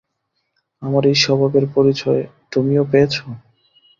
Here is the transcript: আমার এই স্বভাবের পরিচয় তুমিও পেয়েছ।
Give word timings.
আমার 0.81 1.03
এই 1.05 1.17
স্বভাবের 1.23 1.65
পরিচয় 1.75 2.21
তুমিও 2.51 2.83
পেয়েছ। 2.91 3.15